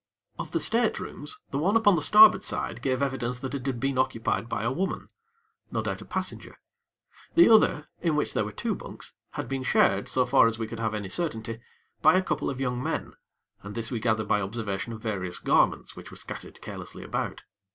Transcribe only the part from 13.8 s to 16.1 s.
we gathered by observation of various garments which